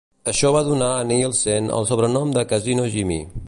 [0.31, 3.25] Això va donar a Nielsen el sobrenom de "Casino-Jimmy".